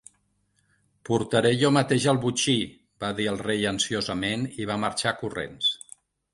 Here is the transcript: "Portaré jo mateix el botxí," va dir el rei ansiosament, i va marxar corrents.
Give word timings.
"Portaré 1.09 1.51
jo 1.63 1.71
mateix 1.75 2.07
el 2.15 2.21
botxí," 2.25 2.57
va 3.05 3.13
dir 3.21 3.29
el 3.35 3.39
rei 3.45 3.69
ansiosament, 3.75 4.51
i 4.65 4.69
va 4.75 4.83
marxar 4.89 5.17
corrents. 5.25 5.73